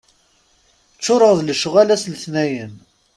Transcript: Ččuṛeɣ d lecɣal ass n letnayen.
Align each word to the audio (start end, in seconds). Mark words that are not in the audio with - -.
Ččuṛeɣ 0.97 1.33
d 1.37 1.45
lecɣal 1.47 1.89
ass 1.95 2.03
n 2.07 2.11
letnayen. 2.13 2.73